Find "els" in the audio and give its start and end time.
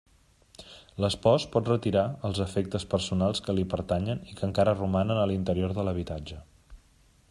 2.29-2.41